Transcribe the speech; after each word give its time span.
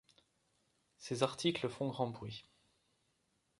Ses 0.97 1.21
articles 1.21 1.69
font 1.69 1.89
grands 1.89 2.09
bruits. 2.09 2.43